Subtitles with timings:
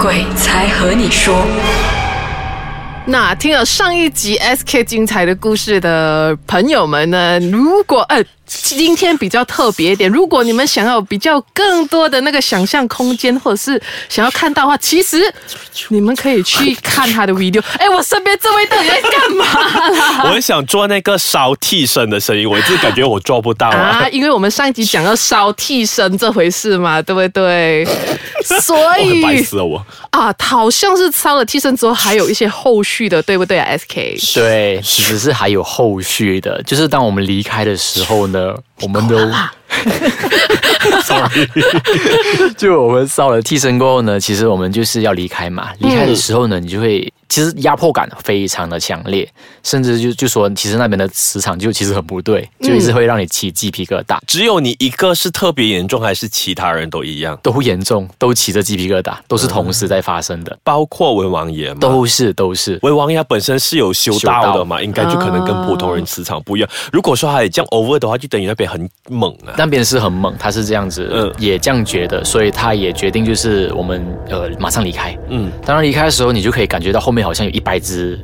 [0.00, 1.44] 鬼才和你说。
[3.04, 15.22] 那听了上一集 SK 精彩的故事的朋友们呢，如果呃今天比较特别一点，如果你们想要比较更多的那个想象空间，或者是想要看到的话，其实
[15.88, 17.62] 你们可以去看他的 video。
[17.78, 20.22] 哎，我身边这位到底在干嘛啦？
[20.26, 24.00] 我很想做那个烧替身的声音，我一直感觉我做不到啊。
[24.04, 27.86] 啊，因为我们上一集讲到烧替身这回事嘛，对不对？
[28.62, 29.86] 所我很以白痴啊我。
[30.10, 38.37] 啊，好像是烧了替身之后，还有一些后续的，对不对啊？SK 对，其实是还有后续的，就是当我们离开的时候呢，
[38.82, 39.16] 我们都，
[41.02, 41.46] sorry，
[42.56, 45.68] 就我们烧了替身过后呢，其实我们就是要离开嘛。
[45.80, 49.28] 离开的时候呢，你就会其实压迫感非常的强烈，
[49.62, 57.38] 甚至就就说其实那边的磁场就其实很不对，就一直会让你起鸡皮疙瘩，只有你一个是特别严重，还是其他人都一样？
[57.42, 61.78] 都严重，都起着鸡皮疙瘩，都是同时在发生的，包括文王爷吗？
[61.80, 62.78] 都是都是。
[62.82, 66.68] 文王爷本身是有修道的嘛，应该就可能跟普通人磁场不一样。
[66.92, 69.54] 如果说他也这样 over 的话，就等于那边很猛啊。
[69.56, 75.16] 那边是很猛，他是这样子，嗯也这样觉得，所以他也决定就是我们呃马上离开。
[75.28, 78.18] 嗯，当然离开的时候，你就可以感觉到后面好像有一百只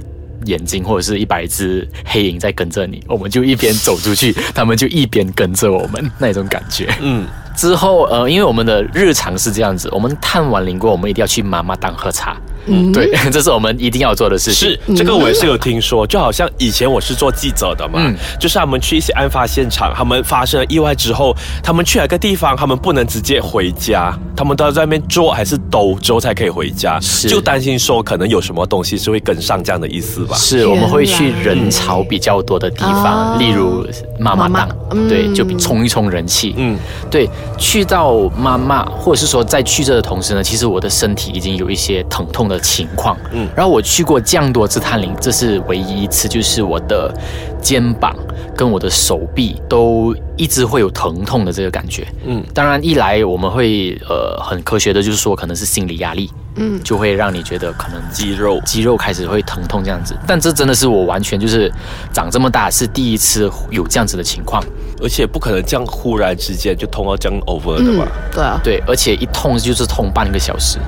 [0.46, 6.94] 眼睛或者是一百只黑影在跟着你，我们就一边走出去，他们就一边跟着我们那种感觉。
[7.00, 12.36] 嗯，之后呃，因为我们的日常是这样子，我们探完灵过，我们一定要去妈妈档喝茶。
[12.66, 14.68] 嗯，对， 这是我们一定要做的事情。
[14.68, 18.14] 是这个我也是有听说，就好像以前我是做记者的嘛，嗯。
[18.40, 27.28] 就是他们去一些案发现场，他们发生了意外之后，他们去哪个地方，他们不能直接回家，他们都要在那边坐还是兜之后才可以回家，是。
[27.28, 30.36] 就担心说可能有什么东西是会跟上这样的意思吧。
[30.36, 33.86] 是，我们会去人潮比较多的地方，啊例如
[34.18, 35.08] 妈妈档妈妈，嗯。
[35.08, 36.54] 对，就冲一冲人气。
[36.56, 36.78] 嗯，
[37.10, 43.16] 对，去到妈妈，或者是说在去这的同时呢，其实我的身体已经有一些疼痛的情况。
[43.32, 47.12] 嗯嗯，然后我去过这样多次探灵，这是唯一一次，就是我的
[47.60, 48.14] 肩膀
[48.56, 52.06] 跟我的手臂都一直会有疼痛的这个感觉。
[52.24, 61.72] 嗯嗯，当然一来我们会呃很科学的，就是说可能是心理压力，嗯嗯，就会让你觉得可能肌肉肌肉开始会疼痛这样子，但这真的是我完全就是
[62.12, 64.62] 长这么大是第一次有这样子的情况。
[65.02, 68.08] 而且不可能这样忽然之间就痛到这样 over 的吧？
[68.32, 70.78] 对啊，对，而且一痛就是痛半个小时。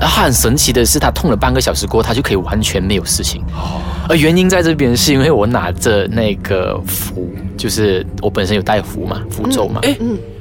[0.00, 3.42] 然后很神奇的是，他痛了半个小时过后，他就可以完全没有事情。
[4.08, 9.80] 而原因在这边是因为我拿着那个符，就是我本身有带符嘛，符咒嘛。
[9.82, 9.96] 哎、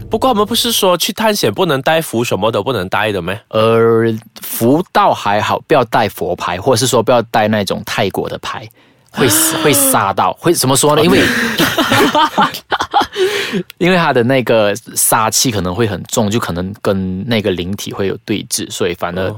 [0.09, 3.37] 不过我们不是说去探险不能带符，什么都不能带的咩？
[3.49, 4.05] 呃
[4.41, 8.65] 符倒还好，不要带佛牌，或者是说不要带那种泰国的牌，
[9.11, 11.03] 会死 会杀到，会怎么说呢？
[11.03, 11.19] 因为
[13.79, 19.35] 因为他的那个杀气可能会很重，就可能跟那个灵体会有对峙，所以反而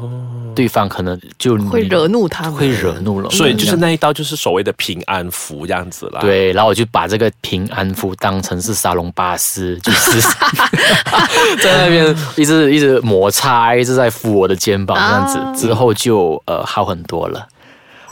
[0.54, 10.20] 对方可能就会惹怒他会惹怒了，所以就是那一刀就是所谓的平安符这样子啦。，对，然后我就把这个平安符当成是沙龙巴斯，就是
[11.64, 17.48] 在那边一直一直摩擦，一直在敷我的肩膀这样子，啊之后就呃好很多了。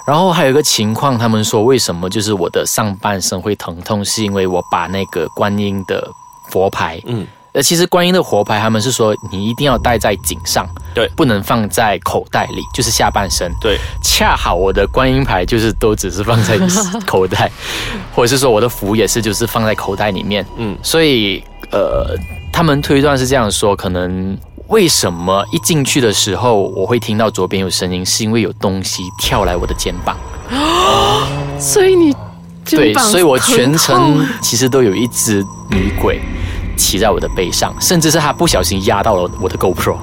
[0.08, 6.10] 然后还有一个情况，他们说为什么就是我的上半身会疼痛，是因为我把那个观音的
[6.50, 7.24] 佛牌，嗯。
[7.24, 11.10] 嗯，呃，其实观音的佛牌他们是说你一定要戴在颈上，对。
[11.18, 16.58] 不能放在口袋里，就是下半身，对，恰好我的观音牌就是都只是放在
[17.06, 17.52] 口袋，
[18.16, 22.16] 或者是说我的符也是就是放在口袋里面，嗯嗯，所以呃，
[22.54, 30.18] 他们推断是这样说，可能为什么一进去的时候我会听到左边有声音，是因为有东西跳来我的肩膀，
[31.58, 32.14] 所以你
[32.66, 36.20] 对，所以我全程其实都有一只女鬼
[36.76, 39.98] 骑在我的背上，甚至是她不小心压到了我的 GoPro。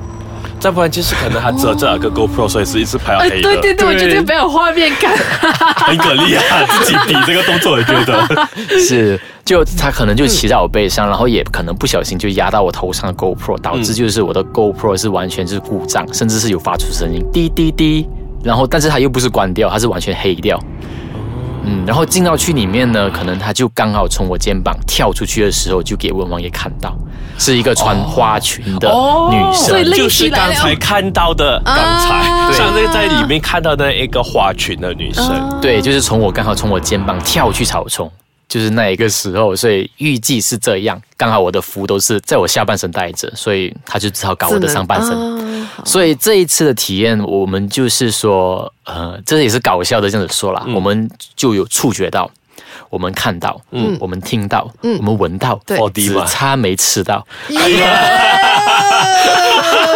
[0.61, 3.43] 再不然就是可能他只有这两个 GoPro，所以是一直拍到哎，黑的。
[3.43, 5.15] 对对对，我觉得没有画面感。
[5.77, 8.49] 很可厉害，自己比这个动作，也觉得。
[8.81, 18.08] 是，就他可能就骑在我背上，然后也可能不小心就压到我头上的 GoPro，导致就是我的 GoPro 是完全是故障，甚至是有发出声音滴滴滴，
[18.43, 20.58] 然后但是它又不是关掉，它是完全黑掉。
[21.67, 26.94] 嗯，然后进到去里面呢，可能他就刚好从我肩膀跳出去的时候，就给文王爷看到，
[27.38, 28.88] 是一个穿花裙的
[29.31, 29.82] 女生。
[29.93, 32.52] 就是刚才看到的，刚才啊。
[32.52, 38.11] 像那个在里面看到的一个花裙的女生，对，就是从我刚好从我肩膀跳去草丛，
[38.55, 41.03] 就是那一个时候，所以预计是这样。
[41.17, 45.11] 刚好我的符都是在我下半身带着，所以他就只好搞我的上半身。
[45.11, 52.31] 啊所以这一次的体验，我们就是说，呃，这也是搞笑的这样子说啦，我们就有触觉到。
[52.91, 57.27] 我们看到，嗯，我们听到，嗯，我们闻到，对只，差没吃到。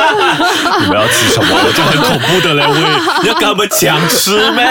[0.81, 1.49] 你们要吃什么？
[1.55, 2.75] 我就很恐怖的嘞， 喂，
[3.23, 4.65] 你要跟他们抢吃咩？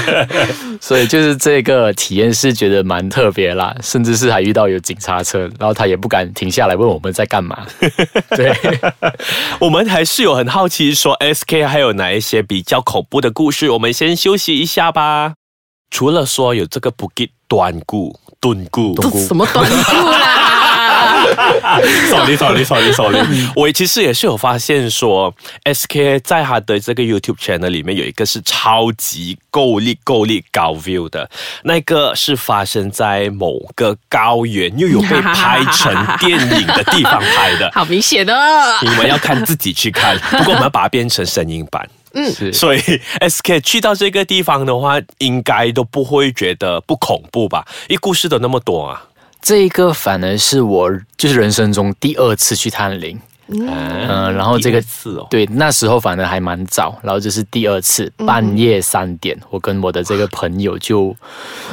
[0.80, 7.58] 所以就是这个体验是觉得蛮特别啦，甚至是还遇到有警察车，然后他也不敢停下来问我们在干嘛。
[8.30, 8.56] 对，
[9.58, 13.70] 我们还是有很好奇，说 SK 还有哪一些比较恐怖的故事？
[13.70, 15.34] 我们先休息一下吧。
[15.90, 20.59] 除了说有这个 Bukit 短固、敦固，这什么短裤啦？
[22.08, 23.20] Sorry sorry sorry sorry，
[23.54, 25.34] 我其实也是有发现说
[25.64, 31.28] ，SK 在他的这个 YouTube channel 里面有一个是超级够力够力高 view 的，
[31.64, 37.70] 那个是发生在某个高原，又有被拍成电影的地方拍的。
[37.72, 38.34] 好明显的，
[38.82, 42.80] 你们要看自己去看，不过我们要把它变成声音版，嗯所以
[43.20, 47.66] SK 去到这个地方的话，应该都不会觉得不恐怖吧？
[47.88, 49.04] 因为故事都那么多啊。
[49.42, 53.18] 这个反而是我就是人生中第二次去探灵。
[53.52, 61.12] 嗯，然后这个次哦对，那时候反正还蛮早，然后这是第二次半夜三点，我跟我的这个朋友就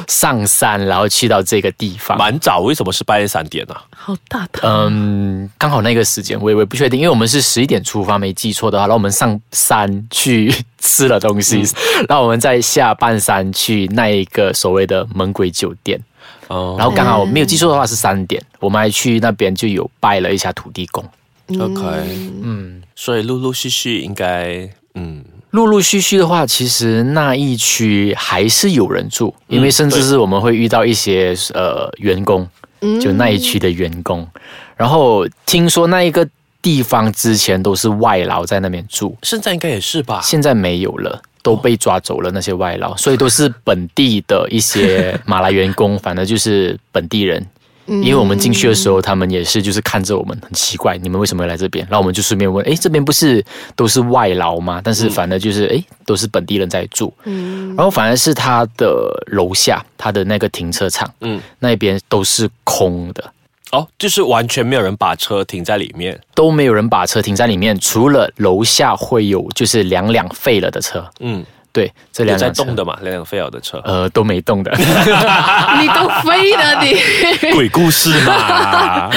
[0.08, 2.18] 上山，然后去到这个地方。
[2.18, 4.66] 蛮早，为什么是半夜三点呢、好大头。
[4.66, 11.62] 嗯，刚好那个时间我也我也不确定，因为我们是十一点出发，没记错的话，然后我们上山去吃了东西，
[12.08, 16.00] 然后我们再下半山去那一个所谓的猛鬼酒店，
[16.48, 21.04] 哦然后刚好没有记错的话是三点，我们还去那边就有拜了一下土地公。
[21.58, 21.82] OK，
[22.42, 32.46] 嗯，所以陆陆续续应该，嗯，陆陆续续的话，其实那一区还是有人住，因为甚至是我们会遇到一些呃员工，
[33.00, 34.28] 就那一区的员工。
[34.76, 36.28] 然后听说那一个
[36.60, 40.20] 地方之前都是外劳在那边住，现在应该也是吧？
[40.22, 41.22] 现在没有了。
[41.48, 47.42] 都被抓走了那些外劳，所以都是本地的一些 马来员工，反正就是本地人。
[47.86, 51.82] 因为我们进去的时候，他们也是就是看着我们很奇怪，你们为什么会来这边？
[51.88, 53.42] 然后我们就顺便问，诶，这边不是
[53.74, 54.78] 都是外劳吗？
[54.84, 57.10] 但是反正就是诶，都是本地人在住。
[57.24, 63.24] 然后反而是他的楼下，他的那个停车场，嗯，那边都是空的，
[63.72, 66.18] 哦，就是完全没有人把车停在里面。
[66.34, 71.44] 都没有人把车停在里面，除了楼下会有就是两辆废了的车，嗯，
[71.78, 73.80] 对，这两辆在动的嘛，两辆飞尔的车。
[73.84, 74.72] 呃，都没动的。
[74.76, 76.96] 你都飞了你。
[77.54, 79.10] 鬼故事嘛，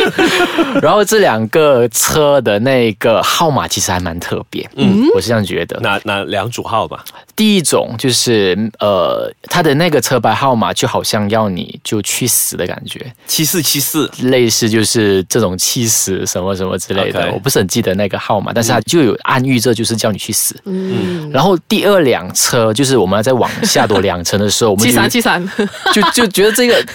[0.80, 5.78] 然后这两个车的那个号码其实还蛮特别，嗯，我是这样觉得。
[5.80, 7.04] 哪哪两组号吧？
[7.36, 14.10] 第一种就是呃，它的那个车牌号码就好像要你就去死的感觉，七四七四。
[14.22, 20.54] 类似就是这种气死什么什么之类的我不是很记得那个号码，但是它就有暗喻这就是叫你去死。
[20.64, 25.52] 嗯，然后第二辆车就是我们要再往下多两层的时候，我们七就三七三，
[25.92, 26.86] 就就觉得这个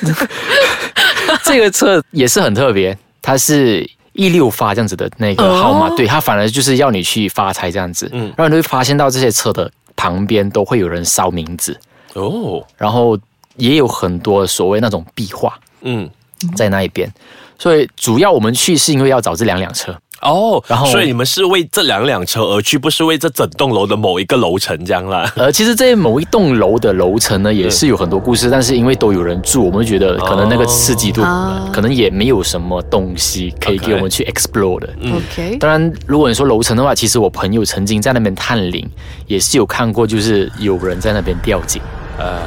[1.44, 11.78] 这个车也是很特别，它是一六发这样子的那个号码，哦对，它反而就是要你去发财这样子，嗯嗯，然后你会发现到这些车的旁边都会有人烧名字，
[12.14, 13.20] 哦，然后
[13.58, 16.10] 也有很多所谓那种壁画嗯，
[16.56, 17.12] 在那一边，
[17.60, 19.96] 所以主要我们去是因为要找这两辆车，
[20.26, 25.32] 哦，然后所以你们是为这两辆车而去，不是为这整栋楼的某一个楼层这样啦。
[25.36, 34.90] 呃，其实这某一栋楼的楼层呢，也是有很多故事，但是因为都有人住，我们就觉得可能那个刺激度，哦可能也没有什么东西可以给我们去 explore 的。
[35.14, 38.90] OK，当然，如果你说楼层的话，其实我朋友曾经在那边探灵，
[39.28, 41.82] 也是有看过，就是有人在那边吊颈。
[42.18, 42.40] 呃，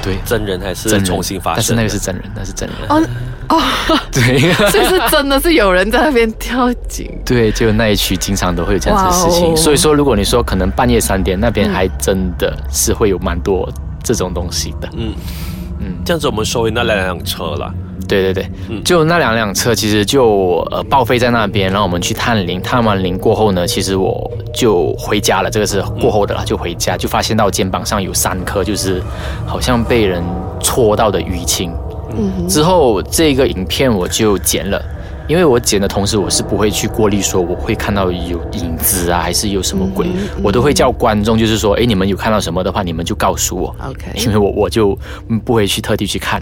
[0.00, 1.56] 对，真人还是真重新发生？
[1.56, 2.88] 但是那个是真人，那是真人。
[2.88, 3.02] 哦
[3.48, 3.60] 哦，
[4.12, 7.10] 对所以是真的是有人在那边跳井。
[7.24, 9.56] 对，就那一区经常都会有这样子的事情。
[9.56, 13.68] 所以说，如果你说可能半夜三点那边还真的是会有蛮多
[14.02, 14.88] 这种东西的。
[14.96, 15.14] 嗯
[15.80, 17.72] 嗯，这样子我们收回那两辆车了。
[18.06, 29.02] 对对对，嗯就那两辆车其实就呃报废在那边，然后我们去探灵，探完灵过后呢，其实我就回家了，这个是过后的啦，就回家就发现到肩膀上有三颗，就是
[29.46, 30.22] 好像被人
[30.58, 31.70] 戳到的淤青。
[32.18, 34.82] 嗯之后这个影片我就剪了。
[35.28, 40.06] 因为我剪的同时，我是不会去过滤说我会看到有影子啊，还是有什么鬼，
[40.42, 43.76] 我都会叫观众，就是说，哎，你们有看到什么的话，你们就告诉我。
[43.86, 44.98] OK 因为我我就
[45.28, 46.40] 嗯不会去特地去看。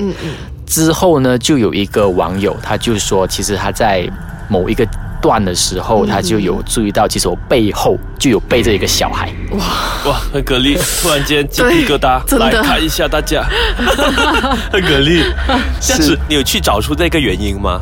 [0.67, 4.09] 之后呢，就有一个网友，他就说，其实他在
[4.49, 4.87] 某一个
[5.21, 9.31] 段的时候，他就有注意到，其实我背后就有背着一个小孩。
[9.53, 9.59] 哇
[10.07, 10.77] 哇，很给力！
[11.03, 13.45] 突然间鸡皮疙瘩，来看一下大家，
[14.73, 15.23] 很给力。
[15.81, 17.81] 这样子，你有去找出这个原因吗？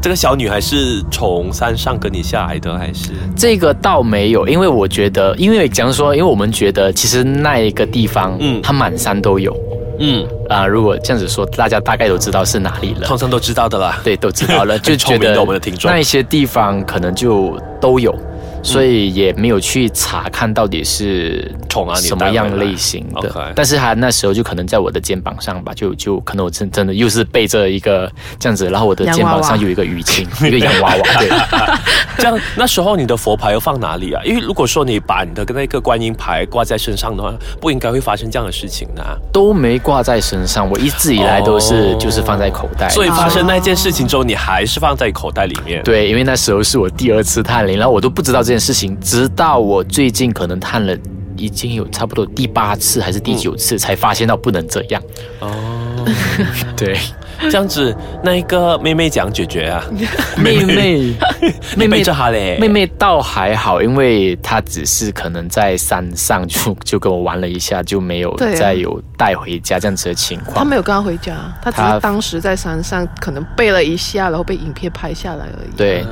[0.00, 3.12] 这个小女孩是从山上跟你下来的，还是？
[3.36, 9.56] 这个倒没有，因为我觉得，因为假如说，因为我们觉得，其实那一个地方，嗯嗯，它满山都有。
[10.04, 13.06] 嗯，啊、如果这样子说，大家大概都知道是哪里了。
[13.06, 14.00] 通常都知道的啦。
[14.02, 18.12] 对，都知道了， 就觉得我们的听众那一些地方可能就都有，
[18.62, 23.52] 所以也没有去查看到底是从哪里什么样类型的。
[23.54, 31.28] 但是他那时候就可能在我的肩膀上吧，就就可能我真真的又是背着一个这样子，然后我的肩膀上有一个淤青， 一个洋娃娃，对。
[32.18, 34.22] 这样那时候你的佛牌又放哪里啊？
[34.24, 42.88] 因为如果说你把你的那个观音牌挂在身上的话，不应该会发生这样的事情的啊、都没挂在身上，我一直以来都是、哦就是放在口袋。
[42.90, 45.82] 所以发生那件事情之后，你还是放在口袋里面。
[45.82, 50.96] 对，因为那时候是我第二次探灵，然后我都不知道这件事情，直到我最近可能探了。
[51.38, 55.02] 已经有差不多第八次还是第九次，才发现到不能这样。
[55.40, 56.04] 哦，
[56.76, 56.96] 对，
[57.50, 59.82] 这样子，那一个妹妹讲解决啊，
[60.36, 61.14] 妹妹，
[61.76, 62.02] 妹妹。
[62.02, 70.56] 就好嘞，妹妹倒还好，因为她只是可能在山上就就跟我玩了一下，就没有再有带回家这样子的情况。
[70.56, 75.76] 她没有跟他回家，她只是当时在山上可能背了一下，然后被影片拍下来而已。
[75.76, 76.04] 对，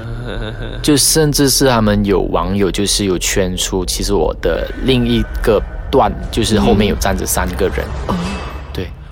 [0.80, 5.60] 就甚至是他们有网友就是有圈出，其实我的另一个
[5.90, 7.84] 段就是后面有站着三个人。
[8.06, 8.14] 对，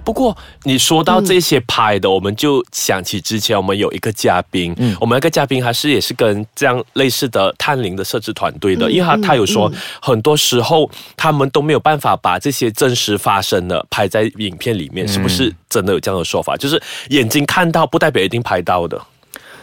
[0.08, 16.56] 不过你说到这些拍的，我们就想起之前我们有一个嘉宾，嗯我们那个嘉宾还是也是跟这样类似的探灵的摄制团队的，嗯因为他嗯他有说，很多时候他们都没有办法把这些真实发生的拍在影片里面，是不是真的有这样的说法？
[16.56, 18.98] 就是眼睛看到不代表一定拍到的。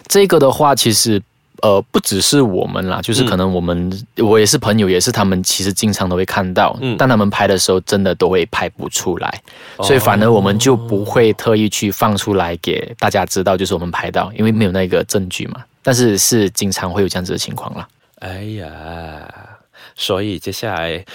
[0.07, 1.19] 这个的话，其实
[1.61, 9.41] 呃不只是我们啦，就是可能我们、我也是朋友，也是他们其实经常都会看到，嗯但他们拍的时候真的都会拍不出来，
[9.81, 15.63] 所以反而我们就不会特意去放出来给大家知道，就是我们拍到，因为没有那个证据嘛。
[15.81, 17.87] 但是是经常会有这样子的情况啦。
[18.19, 19.27] 哎呀，
[19.95, 21.05] 所以接下来。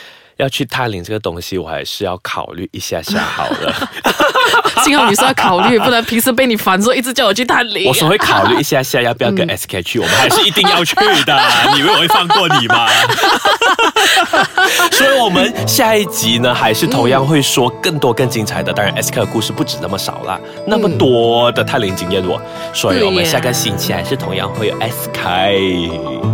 [0.41, 3.91] 要去探灵这个东西，我还是要考虑一下下好了。
[4.83, 7.87] 幸好你是要考虑，不然平时被你烦说一直叫我去探灵。
[7.87, 10.95] 我说会考虑一下下要不要跟 SK 去，我们还是一定要去
[11.25, 11.43] 的。
[11.73, 12.89] 你以为我会放过你吗？
[14.93, 18.73] 所以，我们下一集呢，还是同样会说更多更精彩的。
[18.73, 22.41] 当然，SK 的故事不止那么少啦，那么多的探灵经验我，
[22.73, 26.30] 所以我们下个星期还是同样会有 SK。